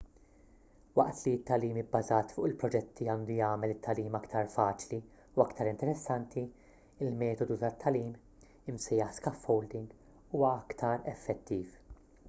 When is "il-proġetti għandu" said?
2.49-3.35